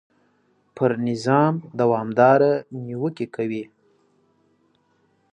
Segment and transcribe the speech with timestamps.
[0.75, 2.53] پر نظام دوامدارې
[2.85, 3.63] نیوکې کوي.